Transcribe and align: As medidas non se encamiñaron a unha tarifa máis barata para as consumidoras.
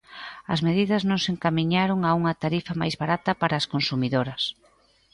As 0.53 0.59
medidas 0.67 1.01
non 1.09 1.19
se 1.23 1.29
encamiñaron 1.35 1.99
a 2.03 2.11
unha 2.19 2.37
tarifa 2.43 2.73
máis 2.81 2.95
barata 3.01 3.31
para 3.41 3.55
as 3.61 3.69
consumidoras. 3.73 4.43